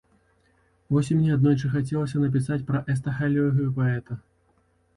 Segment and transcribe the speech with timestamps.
[0.95, 4.21] Вось і мне аднойчы хацелася напісаць пра эсхаталогію паэта.